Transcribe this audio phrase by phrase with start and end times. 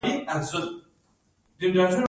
[0.05, 1.97] ایا زه باید پیاز وخورم؟